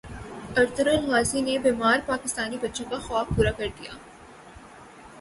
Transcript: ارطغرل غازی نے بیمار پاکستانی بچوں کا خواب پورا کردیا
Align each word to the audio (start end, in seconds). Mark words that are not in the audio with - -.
ارطغرل 0.57 1.05
غازی 1.05 1.41
نے 1.41 1.57
بیمار 1.65 1.99
پاکستانی 2.05 2.57
بچوں 2.61 2.89
کا 2.89 2.97
خواب 2.99 3.27
پورا 3.35 3.51
کردیا 3.57 3.93